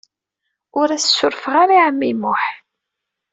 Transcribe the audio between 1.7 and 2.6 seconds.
i ɛemmi Muḥ.